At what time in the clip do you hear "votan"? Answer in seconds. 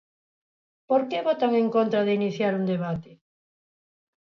1.29-1.51